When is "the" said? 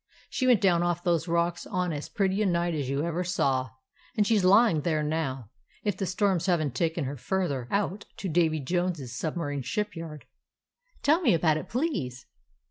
5.95-6.07